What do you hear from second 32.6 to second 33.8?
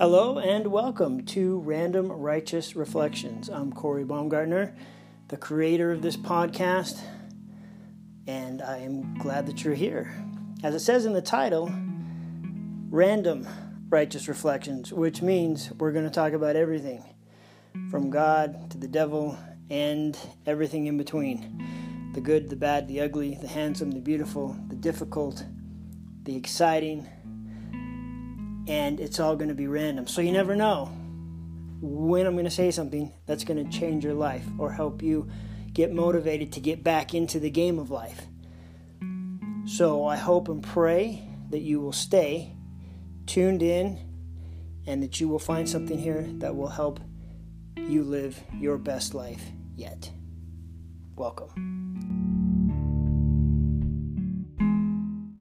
something that's going to